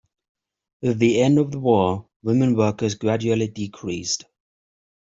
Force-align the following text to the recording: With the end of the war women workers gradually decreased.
With 0.81 0.97
the 0.97 1.21
end 1.21 1.37
of 1.37 1.51
the 1.51 1.59
war 1.59 2.07
women 2.23 2.55
workers 2.55 2.95
gradually 2.95 3.47
decreased. 3.49 4.25